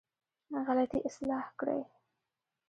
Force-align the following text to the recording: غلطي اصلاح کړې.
غلطي 0.65 0.99
اصلاح 1.07 1.45
کړې. 1.59 1.79